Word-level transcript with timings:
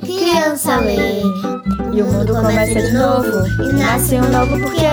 Criança 0.00 0.76
lê 0.76 1.22
e 1.92 2.02
o 2.02 2.06
mundo 2.06 2.34
começa 2.34 2.74
de 2.74 2.92
novo 2.92 3.46
e 3.62 3.72
nasce 3.72 4.16
um 4.16 4.30
novo 4.30 4.58
porquê. 4.60 4.86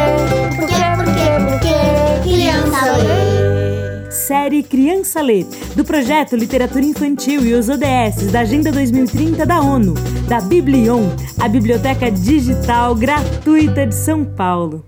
Porquê, 0.56 0.84
porquê, 0.96 1.30
porquê? 1.50 2.30
Criança 2.30 2.98
lê. 2.98 4.12
Série 4.12 4.64
Criança 4.64 5.22
Lê, 5.22 5.46
do 5.76 5.84
projeto 5.84 6.36
Literatura 6.36 6.86
Infantil 6.86 7.46
e 7.46 7.54
os 7.54 7.70
ODS 7.70 8.32
da 8.32 8.42
Agenda 8.42 8.72
2030 8.72 9.46
da 9.46 9.60
ONU, 9.62 9.94
da 10.28 10.40
Biblion, 10.40 11.10
a 11.40 11.48
biblioteca 11.48 12.12
digital 12.12 12.94
gratuita 12.96 13.88
de 13.88 13.96
São 13.96 14.24
Paulo. 14.24 14.86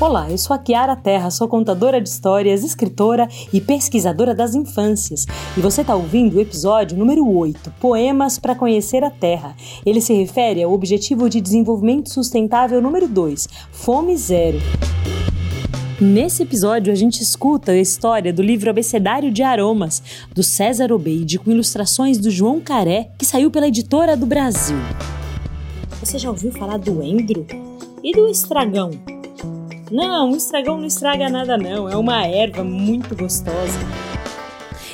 Olá, 0.00 0.30
eu 0.30 0.38
sou 0.38 0.54
a 0.54 0.58
Kiara 0.60 0.94
Terra, 0.94 1.28
sou 1.28 1.48
contadora 1.48 2.00
de 2.00 2.08
histórias, 2.08 2.62
escritora 2.62 3.26
e 3.52 3.60
pesquisadora 3.60 4.32
das 4.32 4.54
infâncias. 4.54 5.26
E 5.56 5.60
você 5.60 5.80
está 5.80 5.96
ouvindo 5.96 6.36
o 6.36 6.40
episódio 6.40 6.96
número 6.96 7.28
8, 7.28 7.74
Poemas 7.80 8.38
para 8.38 8.54
Conhecer 8.54 9.02
a 9.02 9.10
Terra. 9.10 9.56
Ele 9.84 10.00
se 10.00 10.14
refere 10.14 10.62
ao 10.62 10.72
Objetivo 10.72 11.28
de 11.28 11.40
Desenvolvimento 11.40 12.10
Sustentável 12.10 12.80
número 12.80 13.08
2, 13.08 13.48
Fome 13.72 14.16
Zero. 14.16 14.58
Nesse 16.00 16.44
episódio, 16.44 16.92
a 16.92 16.96
gente 16.96 17.20
escuta 17.20 17.72
a 17.72 17.76
história 17.76 18.32
do 18.32 18.40
livro 18.40 18.70
Abecedário 18.70 19.32
de 19.32 19.42
Aromas, 19.42 20.00
do 20.32 20.44
César 20.44 20.92
Obeide, 20.92 21.40
com 21.40 21.50
ilustrações 21.50 22.18
do 22.18 22.30
João 22.30 22.60
Caré, 22.60 23.10
que 23.18 23.26
saiu 23.26 23.50
pela 23.50 23.66
editora 23.66 24.16
do 24.16 24.26
Brasil. 24.26 24.78
Você 25.98 26.20
já 26.20 26.30
ouviu 26.30 26.52
falar 26.52 26.76
do 26.76 27.02
endro? 27.02 27.44
E 28.00 28.12
do 28.12 28.28
estragão? 28.28 29.17
Não, 29.90 30.32
o 30.32 30.36
estragão 30.36 30.78
não 30.78 30.86
estraga 30.86 31.28
nada 31.28 31.56
não, 31.56 31.88
é 31.88 31.96
uma 31.96 32.26
erva 32.26 32.62
muito 32.62 33.16
gostosa. 33.16 33.78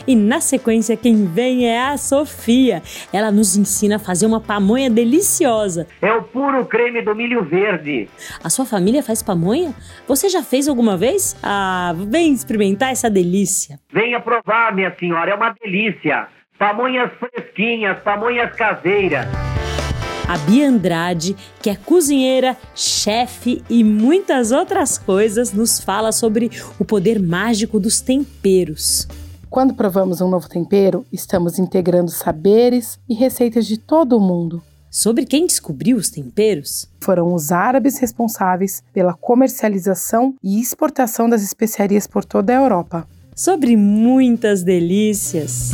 E 0.07 0.15
na 0.15 0.39
sequência, 0.39 0.97
quem 0.97 1.25
vem 1.25 1.67
é 1.67 1.81
a 1.81 1.97
Sofia. 1.97 2.83
Ela 3.11 3.31
nos 3.31 3.57
ensina 3.57 3.97
a 3.97 3.99
fazer 3.99 4.27
uma 4.27 4.39
pamonha 4.39 4.91
deliciosa. 4.91 5.87
É 6.03 6.13
o 6.13 6.23
puro 6.23 6.65
creme 6.67 7.01
do 7.01 7.15
milho 7.15 7.43
verde. 7.43 8.09
A 8.43 8.51
sua 8.51 8.67
família 8.67 9.03
faz 9.03 9.23
pamonha? 9.23 9.75
Você 10.07 10.29
já 10.29 10.43
fez 10.43 10.69
alguma 10.69 10.97
vez? 10.97 11.35
Ah, 11.43 11.95
vem 11.97 12.35
experimentar 12.35 12.93
essa 12.93 13.09
delícia. 13.09 13.81
Venha 13.91 14.21
provar, 14.21 14.75
minha 14.75 14.95
senhora, 14.99 15.31
é 15.31 15.35
uma 15.35 15.55
delícia. 15.63 16.29
Pamonhas 16.59 17.11
fresquinhas, 17.19 17.99
pamonhas 18.03 18.55
caseiras 18.55 19.54
a 20.27 20.39
Bia 20.39 20.69
Andrade, 20.69 21.37
que 21.61 21.69
é 21.69 21.77
cozinheira, 21.77 22.57
chefe 22.75 23.63
e 23.69 23.85
muitas 23.85 24.53
outras 24.53 24.97
coisas, 24.97 25.53
nos 25.53 25.79
fala 25.81 26.13
sobre 26.13 26.51
o 26.79 26.85
poder 26.85 27.21
mágico 27.21 27.79
dos 27.79 28.01
temperos. 28.01 29.07
Quando 29.51 29.75
provamos 29.75 30.21
um 30.21 30.29
novo 30.29 30.49
tempero, 30.49 31.05
estamos 31.13 31.59
integrando 31.59 32.11
saberes 32.11 32.99
e 33.09 33.15
receitas 33.15 33.67
de 33.67 33.79
todo 33.79 34.17
o 34.17 34.21
mundo. 34.21 34.63
Sobre 34.91 35.27
quem 35.27 35.47
descobriu 35.47 35.97
os 35.97 36.09
temperos? 36.09 36.89
Foram 37.01 37.35
os 37.35 37.53
árabes 37.53 37.99
responsáveis 37.99 38.83
pela 38.93 39.13
comercialização 39.13 40.35
e 40.43 40.61
exportação 40.61 41.29
das 41.29 41.43
especiarias 41.43 42.07
por 42.07 42.25
toda 42.25 42.53
a 42.53 42.63
Europa. 42.63 43.07
Sobre 43.35 43.77
muitas 43.77 44.63
delícias. 44.63 45.73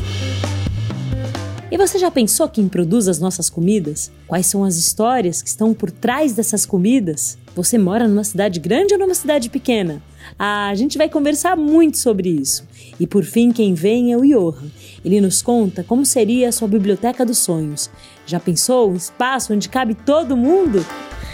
E 1.71 1.77
você 1.77 2.01
já 2.01 2.11
pensou 2.11 2.49
quem 2.49 2.69
produz 2.69 3.07
as 3.07 3.21
nossas 3.21 3.49
comidas? 3.49 4.11
Quais 4.27 4.47
são 4.47 4.65
as 4.65 4.77
histórias 4.77 5.41
que 5.41 5.49
estão 5.49 5.73
por 5.73 5.89
trás 5.91 6.33
dessas 6.33 6.67
comidas? 6.67 7.39
Você 7.55 7.79
mora 7.79 8.09
numa 8.09 8.25
cidade 8.25 8.59
grande 8.59 8.93
ou 8.95 8.99
numa 8.99 9.15
cidade 9.15 9.49
pequena? 9.49 10.03
Ah, 10.37 10.69
a 10.69 10.75
gente 10.75 10.99
vai 10.99 11.09
conversar 11.09 11.57
muito 11.57 11.97
sobre 11.97 12.29
isso. 12.29 12.67
E 12.99 13.07
por 13.07 13.23
fim, 13.23 13.53
quem 13.53 13.73
vem 13.73 14.13
é 14.13 14.17
o 14.17 14.23
Johan. 14.23 14.69
Ele 15.05 15.21
nos 15.21 15.43
conta 15.43 15.85
como 15.85 16.05
seria 16.05 16.49
a 16.49 16.53
sua 16.53 16.67
biblioteca 16.67 17.25
dos 17.25 17.39
sonhos. 17.39 17.89
Já 18.27 18.41
pensou 18.41 18.91
um 18.91 18.97
espaço 18.97 19.55
onde 19.55 19.69
cabe 19.69 19.95
todo 19.95 20.37
mundo? 20.37 20.85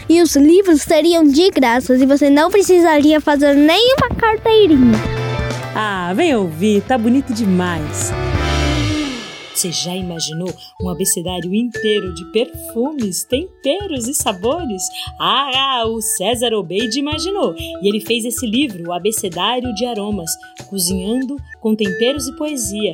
E 0.07 0.21
os 0.21 0.37
livros 0.37 0.83
seriam 0.83 1.25
de 1.25 1.51
graça 1.51 1.97
e 1.97 2.05
você 2.05 2.29
não 2.29 2.51
precisaria 2.51 3.23
fazer 3.23 3.55
nenhuma 3.55 4.11
carteirinha. 4.17 4.99
Ah, 5.75 6.13
vem 6.15 6.35
ouvir, 6.37 6.83
tá 6.83 6.97
bonito 6.99 7.33
demais. 7.33 8.13
Você 9.57 9.73
já 9.73 9.97
imaginou 9.97 10.53
um 10.83 10.91
abecedário 10.91 11.55
inteiro 11.55 12.13
de 12.13 12.27
perfumes, 12.27 13.25
temperos 13.25 14.07
e 14.07 14.13
sabores? 14.13 14.83
Ah, 15.19 15.83
o 15.87 15.99
César 16.03 16.53
Obeide 16.53 16.99
imaginou 16.99 17.55
e 17.57 17.89
ele 17.89 18.01
fez 18.01 18.27
esse 18.27 18.47
livro, 18.47 18.91
O 18.91 18.93
Abecedário 18.93 19.75
de 19.75 19.87
Aromas, 19.87 20.31
cozinhando 20.69 21.37
com 21.59 21.75
temperos 21.75 22.29
e 22.29 22.37
poesia. 22.37 22.93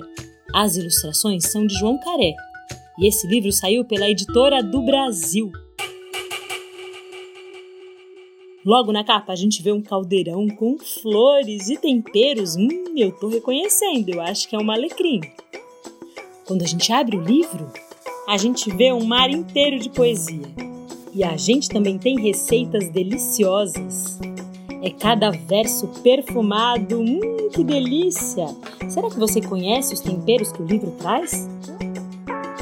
As 0.55 0.77
ilustrações 0.77 1.51
são 1.51 1.67
de 1.67 1.75
João 1.75 1.99
Caré 1.99 2.33
e 2.97 3.09
esse 3.09 3.27
livro 3.27 3.51
saiu 3.51 3.85
pela 3.85 4.09
editora 4.09 4.63
do 4.63 4.83
Brasil. 4.83 5.51
Logo 8.65 8.93
na 8.93 9.03
capa 9.03 9.33
a 9.33 9.37
gente 9.37 9.61
vê 9.61 9.73
um 9.73 9.83
caldeirão 9.83 10.47
com 10.47 10.79
flores 10.79 11.69
e 11.69 11.77
temperos. 11.77 12.55
Hum, 12.55 12.95
eu 12.97 13.11
tô 13.11 13.27
reconhecendo, 13.27 14.11
eu 14.11 14.21
acho 14.21 14.49
que 14.49 14.55
é 14.55 14.59
um 14.61 14.71
alecrim. 14.71 15.21
Quando 16.47 16.63
a 16.63 16.67
gente 16.67 16.93
abre 16.93 17.17
o 17.17 17.23
livro, 17.23 17.71
a 18.29 18.37
gente 18.37 18.71
vê 18.71 18.93
um 18.93 19.05
mar 19.05 19.31
inteiro 19.31 19.79
de 19.79 19.89
poesia. 19.89 20.47
E 21.15 21.23
a 21.23 21.37
gente 21.37 21.69
também 21.69 21.99
tem 21.99 22.19
receitas 22.19 22.89
deliciosas. 22.89 24.19
É 24.83 24.91
cada 24.91 25.31
verso 25.31 25.87
perfumado. 26.03 26.99
Hum, 26.99 27.49
que 27.53 27.63
delícia! 27.63 28.47
Será 28.89 29.09
que 29.09 29.19
você 29.19 29.41
conhece 29.41 29.95
os 29.95 30.01
temperos 30.01 30.51
que 30.51 30.63
o 30.63 30.67
livro 30.67 30.91
traz? 30.99 31.49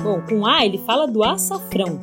Bom, 0.03 0.21
com 0.29 0.47
A 0.47 0.65
ele 0.65 0.79
fala 0.79 1.07
do 1.07 1.23
açafrão, 1.23 1.99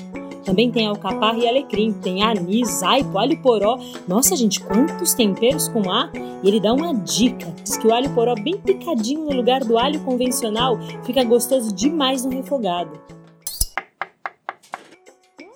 também 0.47 0.71
tem 0.71 0.87
alcaparra 0.87 1.37
e 1.39 1.45
alecrim, 1.45 1.91
tem 1.91 2.23
anis, 2.23 2.81
aipo, 2.81 3.17
alho 3.17 3.37
poró. 3.41 3.77
Nossa, 4.07 4.33
gente, 4.33 4.61
quantos 4.63 5.13
temperos 5.13 5.67
com 5.67 5.91
A! 5.91 6.09
E 6.41 6.47
ele 6.47 6.61
dá 6.61 6.73
uma 6.73 6.95
dica. 6.95 7.53
Diz 7.61 7.75
que 7.75 7.85
o 7.85 7.93
alho 7.93 8.09
poró 8.15 8.33
bem 8.33 8.57
picadinho 8.57 9.25
no 9.25 9.33
lugar 9.33 9.65
do 9.65 9.77
alho 9.77 9.99
convencional 10.05 10.79
fica 11.03 11.21
gostoso 11.25 11.75
demais 11.75 12.23
no 12.23 12.31
refogado. 12.31 12.97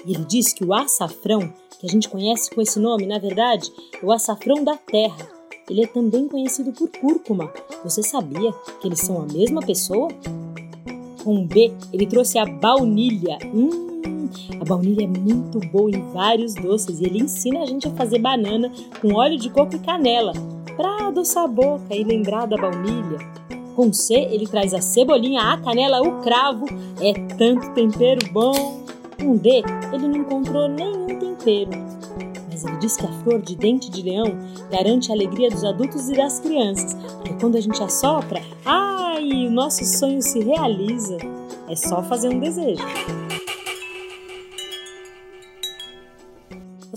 E 0.05 0.13
ele 0.13 0.25
diz 0.25 0.51
que 0.51 0.65
o 0.65 0.73
açafrão, 0.73 1.53
que 1.79 1.87
a 1.87 1.89
gente 1.89 2.09
conhece 2.09 2.53
com 2.53 2.61
esse 2.61 2.77
nome, 2.77 3.05
na 3.05 3.17
verdade, 3.17 3.71
é 3.93 4.05
o 4.05 4.11
açafrão 4.11 4.61
da 4.61 4.75
terra. 4.75 5.25
Ele 5.69 5.85
é 5.85 5.87
também 5.87 6.27
conhecido 6.27 6.73
por 6.73 6.89
cúrcuma. 6.89 7.49
Você 7.85 8.03
sabia 8.03 8.51
que 8.81 8.89
eles 8.89 8.99
são 8.99 9.21
a 9.21 9.25
mesma 9.25 9.61
pessoa? 9.61 10.09
Com 11.23 11.47
B, 11.47 11.71
ele 11.93 12.05
trouxe 12.05 12.37
a 12.37 12.45
baunilha. 12.45 13.37
Hum, 13.53 13.90
a 14.59 14.65
baunilha 14.65 15.03
é 15.03 15.07
muito 15.07 15.59
boa 15.71 15.89
em 15.89 16.01
vários 16.11 16.53
doces 16.53 16.99
e 16.99 17.05
ele 17.05 17.23
ensina 17.23 17.61
a 17.61 17.65
gente 17.65 17.87
a 17.87 17.91
fazer 17.91 18.19
banana 18.19 18.71
com 19.01 19.13
óleo 19.15 19.37
de 19.37 19.49
coco 19.49 19.75
e 19.75 19.79
canela 19.79 20.33
para 20.75 21.07
adoçar 21.07 21.43
a 21.43 21.47
boca 21.47 21.95
e 21.95 22.03
lembrar 22.03 22.47
da 22.47 22.57
baunilha. 22.57 23.19
Com 23.75 23.91
C, 23.93 24.13
ele 24.13 24.47
traz 24.47 24.73
a 24.73 24.81
cebolinha, 24.81 25.41
a 25.41 25.57
canela, 25.57 26.01
o 26.01 26.21
cravo. 26.21 26.65
É 26.99 27.13
tanto 27.35 27.73
tempero 27.73 28.19
bom. 28.31 28.81
Com 29.19 29.37
D, 29.37 29.63
ele 29.93 30.07
não 30.07 30.17
encontrou 30.17 30.67
nenhum 30.67 31.07
tempero. 31.07 31.71
Mas 32.49 32.65
ele 32.65 32.77
diz 32.77 32.97
que 32.97 33.05
a 33.05 33.11
flor 33.23 33.41
de 33.41 33.55
dente 33.55 33.89
de 33.89 34.01
leão 34.01 34.37
garante 34.69 35.11
a 35.11 35.15
alegria 35.15 35.49
dos 35.49 35.63
adultos 35.63 36.09
e 36.09 36.15
das 36.15 36.39
crianças. 36.39 36.93
Porque 36.93 37.33
quando 37.39 37.55
a 37.55 37.61
gente 37.61 37.81
assopra, 37.81 38.41
ai, 38.65 39.47
o 39.47 39.51
nosso 39.51 39.85
sonho 39.85 40.21
se 40.21 40.39
realiza. 40.43 41.17
É 41.69 41.75
só 41.75 42.03
fazer 42.03 42.29
um 42.29 42.39
desejo. 42.39 42.83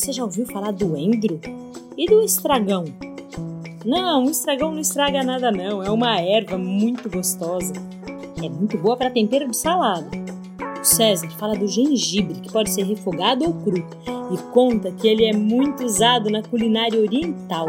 Você 0.05 0.13
já 0.13 0.23
ouviu 0.23 0.45
falar 0.45 0.71
do 0.71 0.99
endro? 0.99 1.41
E 1.97 2.05
do 2.05 2.21
estragão? 2.21 2.85
Não, 3.87 4.27
o 4.27 4.31
estragão 4.31 4.71
não 4.71 4.79
estraga 4.79 5.25
nada 5.25 5.51
não, 5.51 5.83
é 5.83 5.91
uma 5.91 6.21
erva 6.21 6.59
muito 6.59 7.09
gostosa. 7.09 7.73
É 8.37 8.47
muito 8.47 8.77
boa 8.77 8.99
para 8.99 9.09
tempero 9.09 9.49
de 9.49 9.57
salada. 9.57 10.11
O 10.79 10.85
César 10.85 11.31
fala 11.39 11.57
do 11.57 11.67
gengibre, 11.67 12.39
que 12.39 12.53
pode 12.53 12.71
ser 12.71 12.83
refogado 12.83 13.47
ou 13.47 13.55
cru, 13.55 13.79
e 14.31 14.37
conta 14.53 14.93
que 14.93 15.09
ele 15.09 15.25
é 15.25 15.33
muito 15.33 15.83
usado 15.83 16.29
na 16.29 16.43
culinária 16.43 17.01
oriental. 17.01 17.67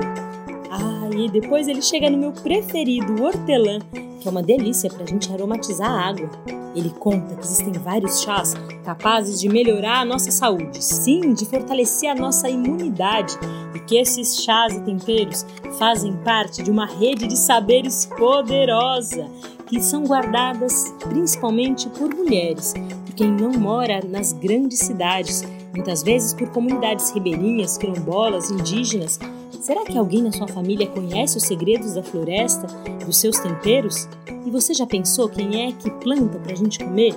Ah, 0.72 1.10
e 1.16 1.30
depois 1.30 1.68
ele 1.68 1.82
chega 1.82 2.10
no 2.10 2.18
meu 2.18 2.32
preferido, 2.32 3.24
hortelã, 3.24 3.80
que 4.20 4.28
é 4.28 4.32
uma 4.32 4.44
delícia 4.44 4.90
para 4.90 5.04
a 5.04 5.08
gente 5.08 5.32
aromatizar 5.32 5.90
a 5.90 6.10
água. 6.10 6.30
Ele 6.76 6.90
conta 6.90 7.36
que 7.36 7.46
existem 7.46 7.74
vários 7.74 8.22
chás 8.22 8.54
capazes 8.84 9.40
de 9.40 9.48
melhorar 9.48 10.02
a 10.02 10.06
nossa 10.06 10.30
saúde, 10.30 10.84
sim, 10.84 11.34
de 11.34 11.46
fortalecer 11.46 12.10
a 12.10 12.16
nossa 12.16 12.50
imunidade, 12.50 13.38
e 13.74 13.80
que 13.80 13.96
esses 13.96 14.42
chás 14.42 14.76
e 14.76 14.82
temperos 14.82 15.46
fazem 15.80 16.14
parte 16.18 16.62
de 16.62 16.70
uma 16.70 16.86
rede 16.86 17.28
de 17.28 17.38
saberes 17.38 18.06
poderosa 18.18 19.30
que 19.68 19.82
são 19.82 20.04
guardadas 20.04 20.94
principalmente 21.10 21.90
por 21.90 22.14
mulheres, 22.14 22.74
por 23.06 23.16
quem 23.16 23.32
não 23.32 23.52
mora 23.52 24.02
nas 24.08 24.32
grandes 24.34 24.80
cidades, 24.80 25.44
muitas 25.74 26.04
vezes 26.04 26.34
por 26.34 26.50
comunidades 26.50 27.12
ribeirinhas, 27.12 27.78
quilombolas, 27.78 28.52
indígenas. 28.52 29.20
Será 29.66 29.84
que 29.84 29.98
alguém 29.98 30.22
na 30.22 30.32
sua 30.32 30.48
família 30.48 30.86
conhece 30.86 31.38
os 31.38 31.44
segredos 31.44 31.96
da 31.96 32.04
floresta, 32.04 32.68
dos 33.04 33.18
seus 33.18 33.40
temperos? 33.40 34.08
E 34.46 34.52
você 34.52 34.76
já 34.76 34.86
pensou 34.86 35.28
quem 35.28 35.66
é 35.66 35.72
que 35.72 35.90
planta 35.90 36.38
para 36.38 36.54
a 36.54 36.56
gente 36.56 36.78
comer? 36.78 37.16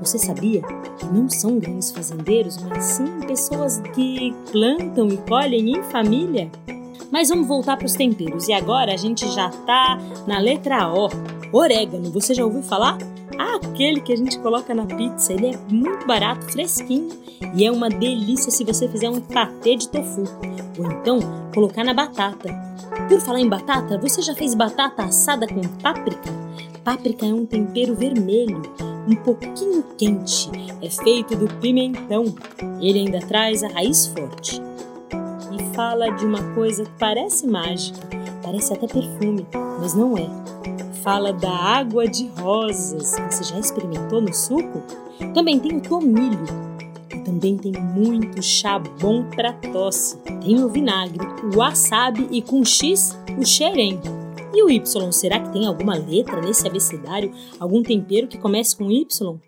Você 0.00 0.18
sabia 0.18 0.60
que 0.60 1.06
não 1.06 1.26
são 1.30 1.58
grandes 1.58 1.90
fazendeiros, 1.90 2.58
mas 2.58 2.84
sim 2.84 3.20
pessoas 3.26 3.80
que 3.94 4.34
plantam 4.52 5.08
e 5.08 5.16
colhem 5.16 5.70
em 5.70 5.82
família? 5.84 6.50
Mas 7.10 7.30
vamos 7.30 7.48
voltar 7.48 7.78
para 7.78 7.86
os 7.86 7.94
temperos. 7.94 8.46
E 8.46 8.52
agora 8.52 8.92
a 8.92 8.98
gente 8.98 9.26
já 9.32 9.48
tá 9.48 9.98
na 10.26 10.38
letra 10.38 10.92
O. 10.92 11.08
Orégano, 11.50 12.10
você 12.10 12.34
já 12.34 12.44
ouviu 12.44 12.62
falar? 12.62 12.98
Aquele 13.38 14.00
que 14.00 14.12
a 14.12 14.16
gente 14.16 14.38
coloca 14.38 14.74
na 14.74 14.86
pizza, 14.86 15.32
ele 15.32 15.54
é 15.54 15.58
muito 15.68 16.06
barato, 16.06 16.50
fresquinho 16.52 17.08
e 17.54 17.64
é 17.64 17.70
uma 17.70 17.88
delícia 17.88 18.50
se 18.50 18.64
você 18.64 18.88
fizer 18.88 19.10
um 19.10 19.20
patê 19.20 19.76
de 19.76 19.88
tofu 19.88 20.24
ou 20.78 20.92
então 20.92 21.18
colocar 21.54 21.84
na 21.84 21.94
batata. 21.94 22.48
Por 23.08 23.20
falar 23.20 23.40
em 23.40 23.48
batata, 23.48 23.98
você 23.98 24.22
já 24.22 24.34
fez 24.34 24.54
batata 24.54 25.04
assada 25.04 25.46
com 25.46 25.60
páprica? 25.82 26.30
Páprica 26.82 27.26
é 27.26 27.32
um 27.32 27.44
tempero 27.44 27.94
vermelho, 27.94 28.62
um 29.08 29.14
pouquinho 29.16 29.84
quente, 29.96 30.50
é 30.82 30.88
feito 30.88 31.36
do 31.36 31.48
pimentão. 31.60 32.24
Ele 32.80 33.00
ainda 33.00 33.20
traz 33.20 33.62
a 33.62 33.68
raiz 33.68 34.06
forte. 34.06 34.60
E 35.52 35.74
fala 35.74 36.10
de 36.10 36.24
uma 36.24 36.42
coisa 36.54 36.84
que 36.84 36.98
parece 36.98 37.46
mágica, 37.46 38.00
parece 38.42 38.72
até 38.72 38.86
perfume, 38.86 39.46
mas 39.80 39.94
não 39.94 40.16
é 40.16 40.26
fala 41.06 41.32
da 41.32 41.52
água 41.52 42.08
de 42.08 42.26
rosas. 42.40 43.12
Você 43.30 43.44
já 43.44 43.60
experimentou 43.60 44.20
no 44.20 44.34
suco? 44.34 44.82
Também 45.32 45.60
tem 45.60 45.76
o 45.76 45.80
tomilho. 45.80 46.44
E 47.14 47.20
também 47.20 47.56
tem 47.56 47.70
muito 47.70 48.42
chá 48.42 48.76
bom 48.76 49.22
para 49.30 49.52
tosse. 49.52 50.18
Tem 50.40 50.64
o 50.64 50.68
vinagre, 50.68 51.24
o 51.44 51.58
wasabi 51.58 52.26
e 52.32 52.42
com 52.42 52.64
X, 52.64 53.16
o 53.38 53.46
xerém. 53.46 54.00
E 54.52 54.60
o 54.64 54.68
Y, 54.68 55.12
será 55.12 55.38
que 55.38 55.52
tem 55.52 55.64
alguma 55.64 55.94
letra 55.94 56.40
nesse 56.40 56.66
abecedário? 56.66 57.32
Algum 57.60 57.84
tempero 57.84 58.26
que 58.26 58.38
comece 58.38 58.76
com 58.76 58.90
Y? 58.90 59.38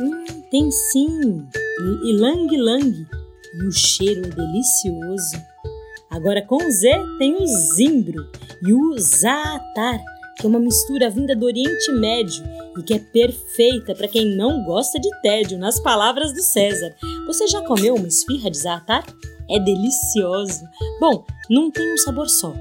Hum, 0.00 0.24
tem 0.48 0.70
sim! 0.70 1.44
Ilang 2.04 2.56
lang. 2.56 3.06
E 3.52 3.66
o 3.66 3.72
cheiro 3.72 4.26
é 4.26 4.28
delicioso. 4.28 5.55
Agora 6.16 6.40
com 6.40 6.58
Z 6.70 6.88
tem 7.18 7.34
o 7.34 7.46
zimbro 7.46 8.26
e 8.66 8.72
o 8.72 8.98
zaatar, 8.98 10.02
que 10.38 10.46
é 10.46 10.48
uma 10.48 10.58
mistura 10.58 11.10
vinda 11.10 11.36
do 11.36 11.44
Oriente 11.44 11.92
Médio 11.92 12.42
e 12.78 12.82
que 12.82 12.94
é 12.94 12.98
perfeita 12.98 13.94
para 13.94 14.08
quem 14.08 14.34
não 14.34 14.64
gosta 14.64 14.98
de 14.98 15.10
tédio, 15.20 15.58
nas 15.58 15.78
palavras 15.78 16.32
do 16.32 16.40
César. 16.40 16.96
Você 17.26 17.46
já 17.48 17.60
comeu 17.60 17.96
uma 17.96 18.08
esfirra 18.08 18.50
de 18.50 18.56
zaatar? 18.56 19.04
É 19.50 19.60
delicioso. 19.60 20.64
Bom, 20.98 21.22
não 21.50 21.70
tem 21.70 21.92
um 21.92 21.98
sabor 21.98 22.30
só. 22.30 22.54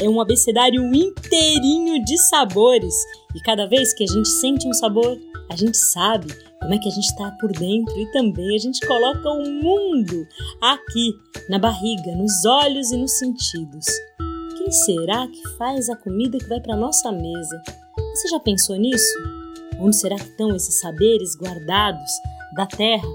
É 0.00 0.08
um 0.08 0.18
abecedário 0.18 0.82
inteirinho 0.82 2.02
de 2.02 2.16
sabores. 2.16 2.94
E 3.34 3.40
cada 3.40 3.66
vez 3.66 3.92
que 3.92 4.04
a 4.04 4.06
gente 4.06 4.28
sente 4.28 4.66
um 4.66 4.72
sabor, 4.72 5.18
a 5.50 5.54
gente 5.54 5.76
sabe 5.76 6.28
como 6.62 6.74
é 6.74 6.78
que 6.78 6.88
a 6.88 6.92
gente 6.92 7.06
está 7.06 7.30
por 7.32 7.50
dentro 7.52 7.98
e 7.98 8.10
também 8.12 8.54
a 8.54 8.58
gente 8.58 8.86
coloca 8.86 9.28
o 9.28 9.50
mundo 9.50 10.26
aqui 10.60 11.12
na 11.48 11.58
barriga, 11.58 12.14
nos 12.16 12.44
olhos 12.44 12.92
e 12.92 12.96
nos 12.96 13.18
sentidos. 13.18 13.84
Quem 14.56 14.70
será 14.70 15.26
que 15.26 15.48
faz 15.58 15.90
a 15.90 15.96
comida 15.96 16.38
que 16.38 16.48
vai 16.48 16.60
para 16.60 16.76
nossa 16.76 17.10
mesa? 17.10 17.62
Você 18.14 18.28
já 18.28 18.38
pensou 18.38 18.76
nisso? 18.76 19.12
Onde 19.80 19.96
será 19.96 20.14
que 20.16 20.28
estão 20.28 20.54
esses 20.54 20.80
saberes 20.80 21.36
guardados 21.36 22.10
da 22.54 22.64
terra 22.66 23.08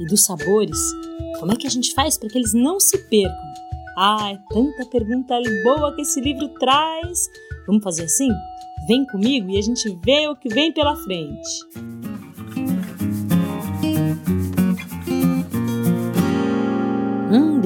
e 0.00 0.06
dos 0.06 0.24
sabores? 0.24 0.78
Como 1.38 1.52
é 1.52 1.56
que 1.56 1.66
a 1.66 1.70
gente 1.70 1.92
faz 1.92 2.16
para 2.16 2.30
que 2.30 2.38
eles 2.38 2.54
não 2.54 2.80
se 2.80 2.96
percam? 3.10 3.54
Ah, 3.98 4.32
é 4.32 4.38
tanta 4.52 4.86
pergunta 4.86 5.38
boa 5.62 5.94
que 5.94 6.02
esse 6.02 6.20
livro 6.20 6.48
traz. 6.58 7.28
Vamos 7.66 7.84
fazer 7.84 8.04
assim? 8.04 8.30
Vem 8.88 9.04
comigo 9.06 9.50
e 9.50 9.58
a 9.58 9.62
gente 9.62 9.88
vê 10.04 10.26
o 10.26 10.36
que 10.36 10.48
vem 10.48 10.72
pela 10.72 10.96
frente. 10.96 12.03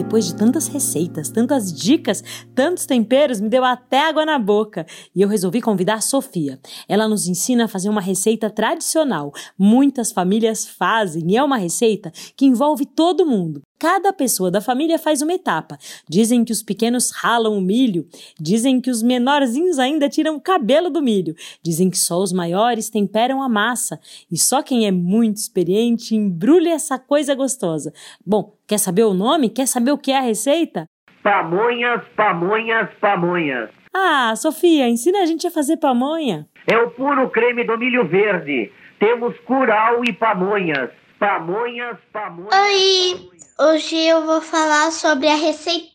Depois 0.08 0.24
de 0.24 0.34
tantas 0.34 0.68
receitas, 0.68 1.28
tantas 1.28 1.70
dicas, 1.70 2.24
tantos 2.54 2.86
temperos, 2.86 3.42
me 3.42 3.48
deu 3.50 3.62
até 3.62 4.08
água 4.08 4.24
na 4.24 4.38
boca. 4.38 4.86
E 5.14 5.20
eu 5.20 5.28
resolvi 5.28 5.60
convidar 5.60 5.96
a 5.96 6.00
Sofia. 6.00 6.58
Ela 6.88 7.06
nos 7.06 7.28
ensina 7.28 7.66
a 7.66 7.68
fazer 7.68 7.90
uma 7.90 8.00
receita 8.00 8.48
tradicional. 8.48 9.30
Muitas 9.58 10.10
famílias 10.10 10.66
fazem 10.66 11.30
e 11.30 11.36
é 11.36 11.44
uma 11.44 11.58
receita 11.58 12.10
que 12.34 12.46
envolve 12.46 12.86
todo 12.86 13.26
mundo. 13.26 13.60
Cada 13.80 14.12
pessoa 14.12 14.50
da 14.50 14.60
família 14.60 14.98
faz 14.98 15.22
uma 15.22 15.32
etapa. 15.32 15.78
Dizem 16.08 16.44
que 16.44 16.50
os 16.50 16.64
pequenos 16.64 17.12
ralam 17.12 17.56
o 17.56 17.60
milho, 17.60 18.06
dizem 18.40 18.80
que 18.80 18.90
os 18.90 19.04
menorzinhos 19.04 19.78
ainda 19.78 20.08
tiram 20.08 20.34
o 20.34 20.40
cabelo 20.40 20.90
do 20.90 21.00
milho, 21.00 21.36
dizem 21.62 21.88
que 21.88 21.96
só 21.96 22.18
os 22.18 22.32
maiores 22.32 22.90
temperam 22.90 23.40
a 23.40 23.48
massa 23.48 24.00
e 24.30 24.36
só 24.36 24.62
quem 24.62 24.88
é 24.88 24.90
muito 24.90 25.36
experiente 25.36 26.16
embrulha 26.16 26.70
essa 26.70 26.98
coisa 26.98 27.36
gostosa. 27.36 27.92
Bom, 28.26 28.52
quer 28.66 28.78
saber 28.78 29.04
o 29.04 29.14
nome? 29.14 29.48
Quer 29.48 29.68
saber 29.68 29.92
o 29.92 29.98
que 29.98 30.10
é 30.10 30.18
a 30.18 30.22
receita? 30.22 30.84
Pamonhas, 31.22 32.02
pamonhas, 32.16 32.88
pamonhas. 33.00 33.70
Ah, 33.94 34.34
Sofia, 34.34 34.88
ensina 34.88 35.20
a 35.20 35.26
gente 35.26 35.46
a 35.46 35.52
fazer 35.52 35.76
pamonha. 35.76 36.48
É 36.66 36.76
o 36.78 36.90
puro 36.90 37.30
creme 37.30 37.64
do 37.64 37.78
milho 37.78 38.08
verde. 38.08 38.72
Temos 38.98 39.38
curau 39.40 40.04
e 40.04 40.12
pamonhas. 40.12 40.90
Pamonhas, 41.18 41.98
pamonhas. 42.12 42.54
Oi. 42.54 43.14
pamonhas. 43.14 43.48
Hoje 43.58 43.96
eu 43.96 44.24
vou 44.24 44.40
falar 44.40 44.92
sobre 44.92 45.26
a 45.26 45.34
receita 45.34 45.90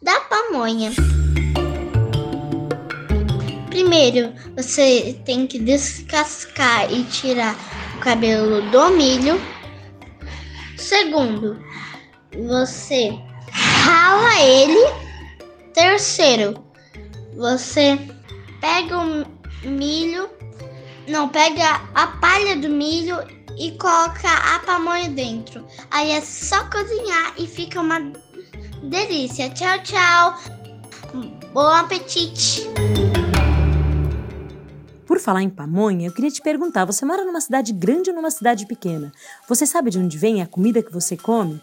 da 0.00 0.20
pamonha. 0.20 0.92
Primeiro, 3.68 4.32
você 4.54 5.20
tem 5.24 5.48
que 5.48 5.58
descascar 5.58 6.92
e 6.92 7.02
tirar 7.06 7.56
o 7.96 8.00
cabelo 8.00 8.62
do 8.70 8.90
milho. 8.90 9.34
Segundo, 10.76 11.60
você 12.46 13.18
rala 13.50 14.40
ele. 14.40 14.78
Terceiro, 15.74 16.64
você 17.36 17.98
pega 18.60 18.96
o 18.96 19.26
milho, 19.68 20.30
não, 21.08 21.28
pega 21.28 21.80
a 21.94 22.06
palha 22.06 22.54
do 22.54 22.68
milho 22.68 23.41
e 23.58 23.72
coloca 23.72 24.28
a 24.28 24.58
pamonha 24.60 25.10
dentro. 25.10 25.64
Aí 25.90 26.10
é 26.10 26.20
só 26.20 26.64
cozinhar 26.70 27.34
e 27.38 27.46
fica 27.46 27.80
uma 27.80 28.00
delícia. 28.82 29.50
Tchau, 29.50 29.82
tchau. 29.82 30.38
Bom 31.52 31.66
apetite. 31.66 32.66
Por 35.06 35.20
falar 35.20 35.42
em 35.42 35.50
pamonha, 35.50 36.06
eu 36.06 36.12
queria 36.12 36.30
te 36.30 36.40
perguntar: 36.40 36.84
você 36.84 37.04
mora 37.04 37.24
numa 37.24 37.40
cidade 37.40 37.72
grande 37.72 38.10
ou 38.10 38.16
numa 38.16 38.30
cidade 38.30 38.66
pequena? 38.66 39.12
Você 39.48 39.66
sabe 39.66 39.90
de 39.90 39.98
onde 39.98 40.16
vem 40.16 40.40
a 40.40 40.46
comida 40.46 40.82
que 40.82 40.92
você 40.92 41.16
come? 41.16 41.60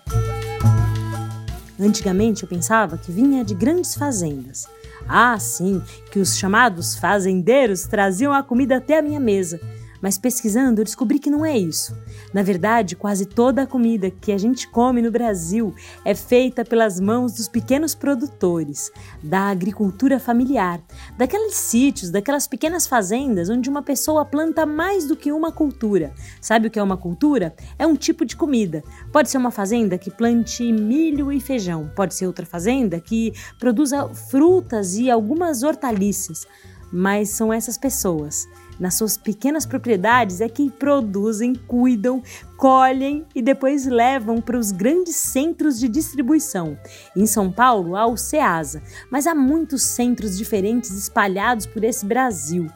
Antigamente 1.79 2.43
eu 2.43 2.49
pensava 2.49 2.97
que 2.97 3.11
vinha 3.11 3.43
de 3.43 3.55
grandes 3.55 3.95
fazendas. 3.95 4.67
Ah, 5.07 5.39
sim, 5.39 5.81
que 6.11 6.19
os 6.19 6.37
chamados 6.37 6.95
fazendeiros 6.95 7.87
traziam 7.87 8.33
a 8.33 8.43
comida 8.43 8.77
até 8.77 8.99
a 8.99 9.01
minha 9.01 9.19
mesa. 9.19 9.59
Mas 10.01 10.17
pesquisando, 10.17 10.81
eu 10.81 10.85
descobri 10.85 11.19
que 11.19 11.29
não 11.29 11.45
é 11.45 11.57
isso. 11.57 11.95
Na 12.33 12.41
verdade, 12.41 12.95
quase 12.95 13.25
toda 13.25 13.63
a 13.63 13.67
comida 13.67 14.09
que 14.09 14.31
a 14.31 14.37
gente 14.37 14.67
come 14.67 15.01
no 15.01 15.11
Brasil 15.11 15.73
é 16.05 16.15
feita 16.15 16.63
pelas 16.63 16.99
mãos 16.99 17.33
dos 17.33 17.47
pequenos 17.47 17.93
produtores, 17.93 18.91
da 19.21 19.49
agricultura 19.49 20.19
familiar, 20.19 20.81
daqueles 21.17 21.55
sítios, 21.55 22.09
daquelas 22.09 22.47
pequenas 22.47 22.87
fazendas 22.87 23.49
onde 23.49 23.69
uma 23.69 23.81
pessoa 23.81 24.23
planta 24.25 24.65
mais 24.65 25.05
do 25.05 25.15
que 25.15 25.31
uma 25.31 25.51
cultura. 25.51 26.13
Sabe 26.41 26.67
o 26.67 26.71
que 26.71 26.79
é 26.79 26.83
uma 26.83 26.97
cultura? 26.97 27.53
É 27.77 27.85
um 27.85 27.95
tipo 27.95 28.25
de 28.25 28.35
comida. 28.35 28.83
Pode 29.11 29.29
ser 29.29 29.37
uma 29.37 29.51
fazenda 29.51 29.97
que 29.97 30.11
plante 30.11 30.71
milho 30.71 31.31
e 31.31 31.39
feijão, 31.39 31.91
pode 31.95 32.13
ser 32.15 32.27
outra 32.27 32.45
fazenda 32.45 32.99
que 32.99 33.33
produza 33.59 34.07
frutas 34.09 34.95
e 34.95 35.09
algumas 35.09 35.63
hortaliças. 35.63 36.47
Mas 36.91 37.29
são 37.29 37.53
essas 37.53 37.77
pessoas 37.77 38.47
nas 38.79 38.95
suas 38.95 39.17
pequenas 39.17 39.65
propriedades 39.65 40.41
é 40.41 40.47
que 40.47 40.69
produzem, 40.71 41.53
cuidam, 41.53 42.23
colhem 42.57 43.25
e 43.35 43.41
depois 43.41 43.85
levam 43.85 44.41
para 44.41 44.57
os 44.57 44.71
grandes 44.71 45.15
centros 45.15 45.79
de 45.79 45.87
distribuição. 45.87 46.77
Em 47.15 47.25
São 47.25 47.51
Paulo 47.51 47.95
há 47.95 48.05
o 48.05 48.15
SEASA, 48.15 48.81
mas 49.11 49.27
há 49.27 49.35
muitos 49.35 49.83
centros 49.83 50.37
diferentes 50.37 50.91
espalhados 50.91 51.65
por 51.65 51.83
esse 51.83 52.05
Brasil. 52.05 52.67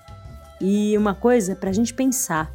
E 0.59 0.97
uma 0.97 1.15
coisa 1.15 1.55
para 1.55 1.69
a 1.69 1.73
gente 1.73 1.93
pensar: 1.93 2.51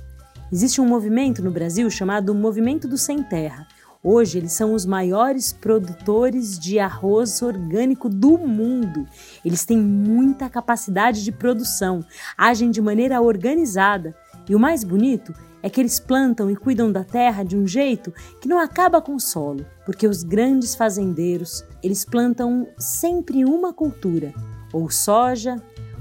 existe 0.52 0.80
um 0.80 0.86
movimento 0.86 1.42
no 1.42 1.50
Brasil 1.50 1.90
chamado 1.90 2.34
Movimento 2.34 2.86
do 2.86 2.98
Sem 2.98 3.22
Terra. 3.22 3.66
Hoje 4.10 4.38
eles 4.38 4.52
são 4.52 4.72
os 4.72 4.86
maiores 4.86 5.52
produtores 5.52 6.58
de 6.58 6.78
arroz 6.78 7.42
orgânico 7.42 8.08
do 8.08 8.38
mundo. 8.38 9.04
Eles 9.44 9.66
têm 9.66 9.76
muita 9.76 10.48
capacidade 10.48 11.22
de 11.22 11.30
produção, 11.30 12.02
agem 12.34 12.70
de 12.70 12.80
maneira 12.80 13.20
organizada 13.20 14.16
e 14.48 14.54
o 14.54 14.58
mais 14.58 14.82
bonito 14.82 15.34
é 15.62 15.68
que 15.68 15.78
eles 15.78 16.00
plantam 16.00 16.50
e 16.50 16.56
cuidam 16.56 16.90
da 16.90 17.04
terra 17.04 17.42
de 17.42 17.54
um 17.54 17.66
jeito 17.66 18.10
que 18.40 18.48
não 18.48 18.58
acaba 18.58 19.02
com 19.02 19.14
o 19.14 19.20
solo, 19.20 19.66
porque 19.84 20.08
os 20.08 20.22
grandes 20.22 20.74
fazendeiros, 20.74 21.62
eles 21.82 22.02
plantam 22.02 22.66
sempre 22.78 23.44
uma 23.44 23.74
cultura, 23.74 24.32
ou 24.72 24.88
soja, 24.88 25.56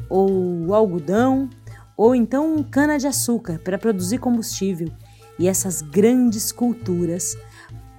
ou 0.10 0.74
algodão, 0.74 1.50
ou 1.98 2.16
então 2.16 2.64
cana-de-açúcar 2.64 3.60
para 3.60 3.78
produzir 3.78 4.20
combustível. 4.20 4.88
E 5.38 5.48
essas 5.48 5.82
grandes 5.82 6.52
culturas, 6.52 7.38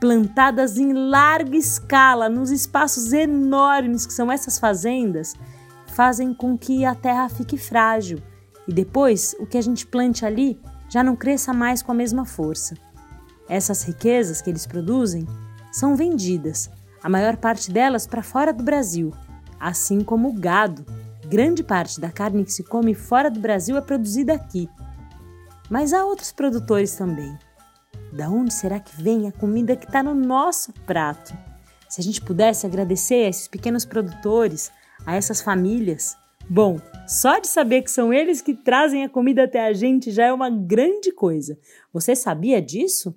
plantadas 0.01 0.79
em 0.79 0.93
larga 0.93 1.57
escala, 1.57 2.29
nos 2.29 2.51
espaços 2.51 3.13
enormes 3.13 4.07
que 4.07 4.13
são 4.13 4.31
essas 4.31 4.59
fazendas, 4.59 5.35
fazem 5.87 6.33
com 6.33 6.57
que 6.57 6.85
a 6.85 6.95
terra 6.95 7.29
fique 7.29 7.57
frágil 7.57 8.19
e 8.67 8.73
depois 8.73 9.35
o 9.41 9.47
que 9.47 9.59
a 9.59 9.63
gente 9.63 9.87
plante 9.87 10.25
ali 10.25 10.61
já 10.89 11.03
não 11.03 11.17
cresça 11.17 11.53
mais 11.53 11.83
com 11.83 11.91
a 11.91 11.95
mesma 11.95 12.25
força. 12.25 12.75
Essas 13.49 13.83
riquezas 13.83 14.41
que 14.41 14.51
eles 14.51 14.67
produzem 14.67 15.27
são 15.73 15.97
vendidas, 15.97 16.71
a 17.03 17.09
maior 17.09 17.37
parte 17.37 17.71
delas 17.71 18.07
para 18.07 18.23
fora 18.23 18.53
do 18.53 18.63
Brasil, 18.63 19.13
assim 19.59 20.03
como 20.03 20.29
o 20.29 20.33
gado. 20.33 20.85
Grande 21.27 21.63
parte 21.63 22.01
da 22.01 22.11
carne 22.11 22.45
que 22.45 22.53
se 22.53 22.63
come 22.63 22.95
fora 22.95 23.31
do 23.31 23.41
Brasil 23.41 23.77
é 23.77 23.81
produzida 23.81 24.35
aqui. 24.35 24.69
Mas 25.69 25.93
há 25.93 26.05
outros 26.05 26.33
produtores 26.33 26.95
também. 26.95 27.37
Da 28.13 28.29
onde 28.31 28.53
será 28.53 28.81
que 28.81 29.01
vem 29.01 29.29
a 29.29 29.33
comida 29.33 29.77
que 29.77 29.87
está 29.87 30.03
no 30.03 30.15
nosso 30.15 30.73
prato? 30.87 31.37
Se 31.89 32.01
a 32.01 32.05
gente 32.05 32.21
pudesse 32.21 32.67
agradecer 32.67 33.27
a 33.27 33.29
esses 33.29 33.49
pequenos 33.49 33.85
produtores, 33.85 34.71
a 35.07 35.15
essas 35.15 35.41
famílias, 35.41 36.17
bom, 36.49 36.81
só 37.07 37.39
de 37.39 37.47
saber 37.47 37.83
que 37.83 37.91
são 37.91 38.13
eles 38.13 38.41
que 38.41 38.55
trazem 38.55 39.05
a 39.05 39.09
comida 39.09 39.45
até 39.45 39.67
a 39.67 39.73
gente 39.73 40.11
já 40.11 40.27
é 40.27 40.33
uma 40.33 40.51
grande 40.51 41.13
coisa. 41.13 41.59
Você 41.93 42.17
sabia 42.17 42.61
disso? 42.61 43.15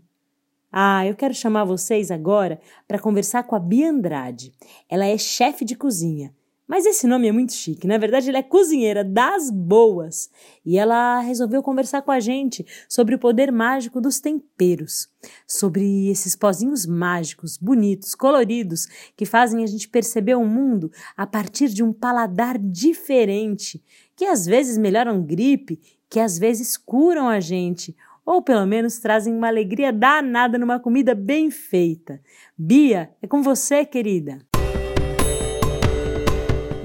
Ah, 0.71 1.05
eu 1.05 1.15
quero 1.15 1.33
chamar 1.33 1.65
vocês 1.65 2.12
agora 2.12 2.60
para 2.88 3.00
conversar 3.00 3.43
com 3.43 3.55
a 3.55 3.60
Bia 3.60 3.89
Andrade. 3.89 4.53
Ela 4.89 5.05
é 5.05 5.17
chefe 5.17 5.65
de 5.65 5.75
cozinha. 5.75 6.33
Mas 6.71 6.85
esse 6.85 7.05
nome 7.05 7.27
é 7.27 7.33
muito 7.33 7.51
chique. 7.51 7.85
Na 7.85 7.97
verdade, 7.97 8.29
ela 8.29 8.37
é 8.37 8.41
cozinheira 8.43 9.03
das 9.03 9.51
boas. 9.51 10.29
E 10.65 10.77
ela 10.77 11.19
resolveu 11.19 11.61
conversar 11.61 12.01
com 12.01 12.11
a 12.11 12.19
gente 12.21 12.65
sobre 12.87 13.13
o 13.13 13.19
poder 13.19 13.51
mágico 13.51 13.99
dos 13.99 14.21
temperos. 14.21 15.09
Sobre 15.45 16.07
esses 16.07 16.33
pozinhos 16.33 16.85
mágicos, 16.85 17.57
bonitos, 17.57 18.15
coloridos, 18.15 18.87
que 19.17 19.25
fazem 19.25 19.65
a 19.65 19.67
gente 19.67 19.89
perceber 19.89 20.35
o 20.35 20.45
mundo 20.45 20.89
a 21.17 21.27
partir 21.27 21.67
de 21.67 21.83
um 21.83 21.91
paladar 21.91 22.57
diferente. 22.57 23.83
Que 24.15 24.23
às 24.23 24.45
vezes 24.45 24.77
melhoram 24.77 25.21
gripe, 25.21 25.77
que 26.09 26.21
às 26.21 26.39
vezes 26.39 26.77
curam 26.77 27.27
a 27.27 27.41
gente 27.41 27.93
ou 28.25 28.41
pelo 28.41 28.65
menos 28.65 28.97
trazem 28.97 29.35
uma 29.35 29.47
alegria 29.49 29.91
danada 29.91 30.57
numa 30.57 30.79
comida 30.79 31.13
bem 31.13 31.51
feita. 31.51 32.21
Bia, 32.57 33.13
é 33.21 33.27
com 33.27 33.41
você, 33.41 33.83
querida. 33.83 34.39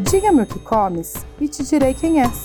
Diga-me 0.08 0.42
o 0.42 0.46
que 0.46 0.60
comes 0.60 1.14
e 1.40 1.48
te 1.48 1.64
direi 1.64 1.92
quem 1.92 2.20
és. 2.20 2.44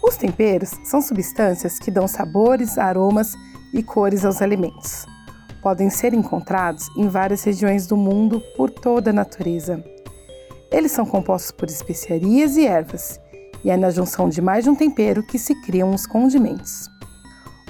Os 0.00 0.16
temperos 0.16 0.70
são 0.84 1.02
substâncias 1.02 1.80
que 1.80 1.90
dão 1.90 2.06
sabores, 2.06 2.78
aromas 2.78 3.34
e 3.72 3.82
cores 3.82 4.24
aos 4.24 4.40
alimentos. 4.40 5.06
Podem 5.60 5.90
ser 5.90 6.14
encontrados 6.14 6.88
em 6.96 7.08
várias 7.08 7.42
regiões 7.42 7.88
do 7.88 7.96
mundo 7.96 8.40
por 8.56 8.70
toda 8.70 9.10
a 9.10 9.12
natureza. 9.12 9.84
Eles 10.70 10.92
são 10.92 11.04
compostos 11.04 11.50
por 11.50 11.68
especiarias 11.68 12.56
e 12.56 12.64
ervas, 12.64 13.18
e 13.64 13.70
é 13.70 13.76
na 13.76 13.90
junção 13.90 14.28
de 14.28 14.40
mais 14.40 14.62
de 14.62 14.70
um 14.70 14.76
tempero 14.76 15.20
que 15.26 15.38
se 15.38 15.60
criam 15.62 15.92
os 15.92 16.06
condimentos. 16.06 16.88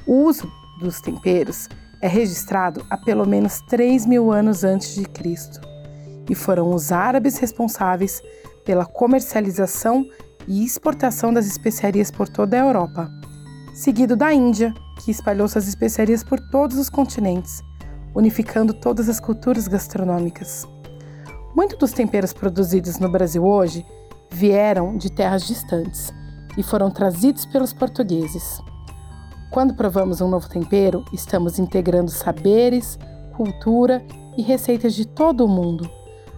O 0.07 0.17
uso 0.25 0.53
dos 0.81 1.01
temperos 1.01 1.67
é 2.03 2.09
registrado 2.09 2.85
há 2.91 2.99
pelo 2.99 3.27
menos 3.27 3.63
3 3.71 4.05
mil 4.05 4.31
anos 4.31 4.65
antes 4.65 4.95
de 4.95 5.05
Cristo 5.07 5.74
e 6.29 6.35
foram 6.35 6.73
os 6.75 6.93
árabes 6.93 7.39
responsáveis 7.39 8.23
pela 8.65 8.87
comercialização 8.87 10.07
e 10.47 10.65
exportação 10.65 11.33
das 11.33 11.47
especiarias 11.47 12.11
por 12.11 12.29
toda 12.29 12.57
a 12.57 12.67
Europa, 12.67 13.11
seguido 13.75 14.17
da 14.17 14.33
Índia, 14.33 14.73
que 15.03 15.11
espalhou 15.11 15.49
suas 15.49 15.67
especiarias 15.67 16.23
por 16.23 16.41
todos 16.51 16.79
os 16.79 16.89
continentes, 16.89 17.63
unificando 18.15 18.73
todas 18.73 19.09
as 19.09 19.21
culturas 19.21 19.67
gastronômicas. 19.67 20.67
Muitos 21.55 21.79
dos 21.79 21.93
temperos 21.93 22.33
produzidos 22.33 22.99
no 22.99 23.09
Brasil 23.09 23.45
hoje 23.45 23.85
vieram 24.31 24.97
de 24.97 25.11
terras 25.11 25.47
distantes 25.47 26.13
e 26.57 26.63
foram 26.63 26.91
trazidos 26.91 27.47
pelos 27.47 27.73
portugueses. 27.73 28.61
Quando 29.51 29.75
provamos 29.75 30.21
um 30.21 30.29
novo 30.29 30.49
tempero, 30.49 31.05
estamos 31.13 31.59
integrando 31.59 32.11
saberes, 32.11 32.99
cultura 33.37 34.05
e 34.37 34.43
receitas 34.43 34.95
de 34.95 35.07
todo 35.07 35.45
o 35.45 35.49
mundo, 35.49 35.89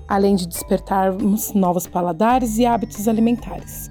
além 0.08 0.36
de 0.36 0.46
despertarmos 0.46 1.52
novos 1.52 1.86
paladares 1.86 2.58
e 2.58 2.66
hábitos 2.66 3.08
alimentares. 3.08 3.90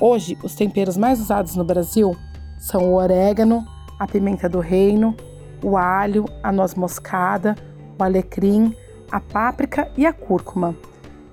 Hoje, 0.00 0.36
os 0.42 0.54
temperos 0.54 0.96
mais 0.96 1.20
usados 1.20 1.54
no 1.56 1.64
Brasil 1.64 2.16
são 2.58 2.92
o 2.92 2.94
orégano, 2.96 3.64
a 3.98 4.06
pimenta 4.06 4.48
do 4.48 4.60
reino, 4.60 5.16
o 5.62 5.76
alho, 5.76 6.24
a 6.42 6.50
noz 6.50 6.74
moscada, 6.74 7.54
o 7.98 8.02
alecrim, 8.02 8.74
a 9.10 9.20
páprica 9.20 9.90
e 9.96 10.04
a 10.04 10.12
cúrcuma. 10.12 10.74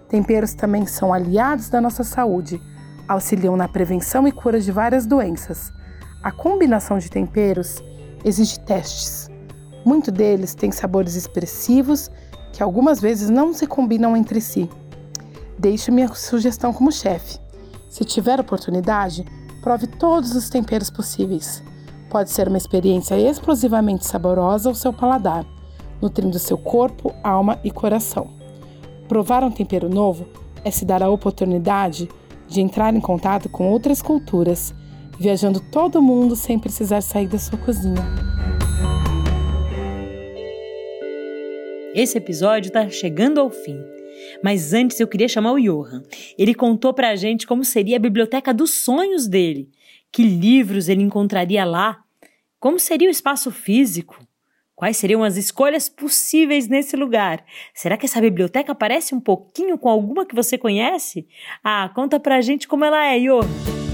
Temperos 0.08 0.54
também 0.54 0.86
são 0.86 1.14
aliados 1.14 1.70
da 1.70 1.82
nossa 1.82 2.04
saúde, 2.04 2.62
auxiliam 3.08 3.56
na 3.56 3.68
prevenção 3.68 4.28
e 4.28 4.32
cura 4.32 4.60
de 4.60 4.72
várias 4.72 5.06
doenças 5.06 5.72
a 6.24 6.32
combinação 6.32 7.00
de 7.00 7.10
temperos 7.10 7.84
exige 8.24 8.60
testes. 8.60 9.28
Muitos 9.84 10.14
deles 10.14 10.54
têm 10.54 10.72
sabores 10.72 11.16
expressivos 11.16 12.12
que 12.52 12.62
algumas 12.62 13.00
vezes 13.00 13.30
não 13.30 13.54
se 13.54 13.68
combinam 13.68 14.16
entre 14.16 14.42
si. 14.42 14.70
Deixo 15.58 15.92
minha 15.92 16.08
sugestão 16.14 16.74
como 16.74 16.92
chefe. 16.92 17.40
Se 17.90 18.04
tiver 18.04 18.40
oportunidade, 18.40 19.26
prove 19.62 19.88
todos 19.88 20.36
os 20.36 20.50
temperos 20.50 20.90
possíveis. 20.90 21.64
Pode 22.10 22.30
ser 22.30 22.48
uma 22.48 22.58
experiência 22.58 23.18
explosivamente 23.18 24.06
saborosa 24.06 24.70
ao 24.70 24.76
seu 24.76 24.92
paladar, 24.92 25.46
nutrindo 26.02 26.40
seu 26.40 26.58
corpo, 26.58 27.14
alma 27.24 27.60
e 27.64 27.72
coração. 27.72 28.32
Provar 29.08 29.44
um 29.44 29.52
tempero 29.52 29.90
novo 29.90 30.26
é 30.64 30.72
se 30.72 30.86
dar 30.86 31.02
a 31.04 31.10
oportunidade 31.10 32.10
de 32.48 32.62
entrar 32.62 32.94
em 32.94 33.02
contato 33.02 33.50
com 33.50 33.70
outras 33.70 34.02
culturas 34.02 34.74
viajando 35.22 35.60
todo 35.60 36.02
mundo 36.02 36.36
sem 36.36 36.58
precisar 36.58 37.02
sair 37.02 37.28
da 37.28 37.38
sua 37.38 37.56
cozinha. 37.60 38.04
Esse 41.94 42.18
episódio 42.18 42.70
está 42.70 42.90
chegando 42.90 43.40
ao 43.40 43.50
fim. 43.50 43.78
Mas 44.42 44.74
antes 44.74 45.00
eu 45.00 45.08
queria 45.08 45.28
chamar 45.28 45.52
o 45.52 45.60
Johan. 45.60 46.04
Ele 46.38 46.54
contou 46.54 46.94
pra 46.94 47.16
gente 47.16 47.46
como 47.46 47.66
seria 47.66 47.98
a 47.98 48.00
biblioteca 48.00 48.54
dos 48.54 48.84
sonhos 48.84 49.28
dele, 49.28 49.70
que 50.12 50.24
livros 50.24 50.88
ele 50.88 51.02
encontraria 51.02 51.66
lá, 51.66 52.02
como 52.60 52.80
seria 52.80 53.10
o 53.10 53.12
espaço 53.12 53.52
físico, 53.52 54.26
quais 54.74 54.96
seriam 54.96 55.22
as 55.24 55.36
escolhas 55.36 55.90
possíveis 55.90 56.68
nesse 56.68 56.96
lugar. 56.96 57.44
Será 57.74 57.98
que 57.98 58.06
essa 58.06 58.22
biblioteca 58.22 58.74
parece 58.74 59.14
um 59.14 59.20
pouquinho 59.20 59.78
com 59.78 59.90
alguma 59.90 60.26
que 60.26 60.36
você 60.36 60.58
conhece? 60.58 61.28
Ah, 61.62 61.92
conta 61.94 62.20
pra 62.20 62.40
gente 62.40 62.70
como 62.70 62.86
ela 62.86 63.06
é, 63.06 63.20
Johan. 63.20 63.91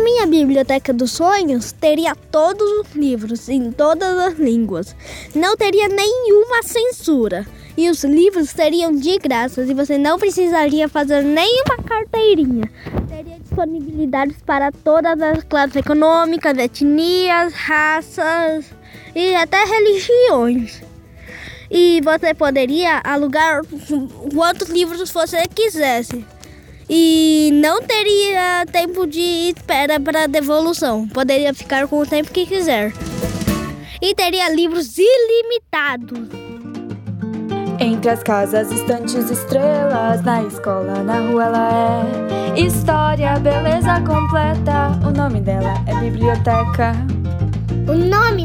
Minha 0.00 0.26
biblioteca 0.26 0.92
dos 0.92 1.12
sonhos 1.12 1.70
teria 1.70 2.14
todos 2.14 2.68
os 2.80 2.94
livros 2.94 3.48
em 3.48 3.70
todas 3.70 4.18
as 4.18 4.38
línguas. 4.38 4.96
Não 5.34 5.56
teria 5.56 5.86
nenhuma 5.86 6.62
censura. 6.62 7.46
E 7.76 7.88
os 7.88 8.02
livros 8.02 8.50
seriam 8.50 8.90
de 8.90 9.16
graça 9.18 9.62
e 9.62 9.74
você 9.74 9.96
não 9.96 10.18
precisaria 10.18 10.88
fazer 10.88 11.22
nenhuma 11.22 11.76
carteirinha. 11.86 12.68
Teria 13.08 13.38
disponibilidades 13.38 14.36
para 14.44 14.72
todas 14.72 15.20
as 15.20 15.44
classes 15.44 15.76
econômicas, 15.76 16.58
etnias, 16.58 17.52
raças 17.52 18.66
e 19.14 19.36
até 19.36 19.64
religiões. 19.64 20.82
E 21.70 22.00
você 22.02 22.34
poderia 22.34 23.00
alugar 23.04 23.62
quantos 24.34 24.68
livros 24.68 25.10
você 25.12 25.46
quisesse 25.46 26.24
e 26.88 27.50
não 27.54 27.82
teria 27.82 28.64
tempo 28.70 29.06
de 29.06 29.52
espera 29.54 30.00
para 30.00 30.26
devolução. 30.26 31.06
Poderia 31.08 31.52
ficar 31.52 31.86
com 31.86 32.00
o 32.00 32.06
tempo 32.06 32.30
que 32.30 32.46
quiser. 32.46 32.92
E 34.00 34.14
teria 34.14 34.48
livros 34.48 34.96
ilimitados. 34.96 36.28
Entre 37.80 38.10
as 38.10 38.22
casas, 38.22 38.72
estantes, 38.72 39.30
estrelas, 39.30 40.22
na 40.22 40.42
escola, 40.42 41.02
na 41.02 41.20
rua 41.20 41.44
ela 41.44 42.02
é 42.56 42.60
história, 42.60 43.38
beleza 43.38 44.00
completa. 44.00 44.98
O 45.06 45.10
nome 45.10 45.40
dela 45.40 45.74
é 45.86 45.94
biblioteca. 46.00 46.92
O 47.88 47.94
nome 47.94 48.37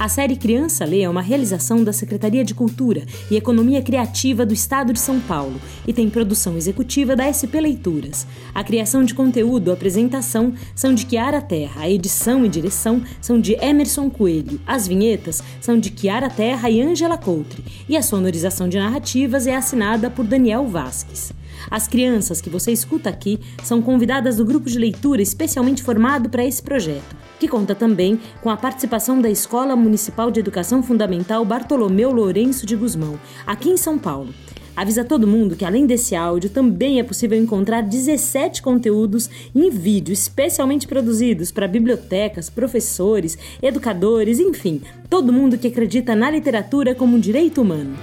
A 0.00 0.08
série 0.08 0.34
Criança 0.34 0.86
Lê 0.86 1.02
é 1.02 1.10
uma 1.10 1.20
realização 1.20 1.84
da 1.84 1.92
Secretaria 1.92 2.42
de 2.42 2.54
Cultura 2.54 3.04
e 3.30 3.36
Economia 3.36 3.82
Criativa 3.82 4.46
do 4.46 4.54
Estado 4.54 4.94
de 4.94 4.98
São 4.98 5.20
Paulo 5.20 5.60
e 5.86 5.92
tem 5.92 6.08
produção 6.08 6.56
executiva 6.56 7.14
da 7.14 7.28
SP 7.28 7.60
Leituras. 7.60 8.26
A 8.54 8.64
criação 8.64 9.04
de 9.04 9.12
conteúdo, 9.12 9.70
a 9.70 9.74
apresentação 9.74 10.54
são 10.74 10.94
de 10.94 11.04
Kiara 11.04 11.42
Terra, 11.42 11.82
a 11.82 11.90
edição 11.90 12.46
e 12.46 12.48
direção 12.48 13.02
são 13.20 13.38
de 13.38 13.52
Emerson 13.62 14.08
Coelho, 14.08 14.58
as 14.66 14.88
vinhetas 14.88 15.42
são 15.60 15.78
de 15.78 15.90
Kiara 15.90 16.30
Terra 16.30 16.70
e 16.70 16.80
Ângela 16.80 17.18
Coutre 17.18 17.62
e 17.86 17.94
a 17.94 18.00
sonorização 18.00 18.70
de 18.70 18.78
narrativas 18.78 19.46
é 19.46 19.54
assinada 19.54 20.08
por 20.08 20.24
Daniel 20.24 20.66
Vasques. 20.66 21.30
As 21.70 21.88
crianças 21.88 22.40
que 22.40 22.48
você 22.48 22.70
escuta 22.70 23.10
aqui 23.10 23.40
são 23.64 23.82
convidadas 23.82 24.36
do 24.36 24.44
grupo 24.44 24.70
de 24.70 24.78
leitura 24.78 25.20
especialmente 25.20 25.82
formado 25.82 26.28
para 26.28 26.44
esse 26.44 26.62
projeto 26.62 27.16
que 27.40 27.48
conta 27.48 27.74
também 27.74 28.20
com 28.42 28.50
a 28.50 28.56
participação 28.56 29.20
da 29.20 29.30
Escola 29.30 29.74
Municipal 29.74 30.30
de 30.30 30.38
Educação 30.38 30.82
Fundamental 30.82 31.42
Bartolomeu 31.44 32.12
Lourenço 32.12 32.66
de 32.66 32.76
Guzmão, 32.76 33.18
aqui 33.46 33.70
em 33.70 33.78
São 33.78 33.98
Paulo. 33.98 34.32
Avisa 34.76 35.04
todo 35.04 35.26
mundo 35.26 35.56
que 35.56 35.64
além 35.64 35.86
desse 35.86 36.14
áudio 36.14 36.48
também 36.50 37.00
é 37.00 37.02
possível 37.02 37.36
encontrar 37.36 37.82
17 37.82 38.62
conteúdos 38.62 39.28
em 39.54 39.68
vídeo 39.68 40.12
especialmente 40.12 40.86
produzidos 40.86 41.50
para 41.50 41.66
bibliotecas, 41.66 42.48
professores, 42.48 43.36
educadores, 43.60 44.38
enfim, 44.38 44.80
todo 45.08 45.32
mundo 45.32 45.58
que 45.58 45.68
acredita 45.68 46.14
na 46.14 46.30
literatura 46.30 46.94
como 46.94 47.16
um 47.16 47.20
direito 47.20 47.62
humano. 47.62 47.96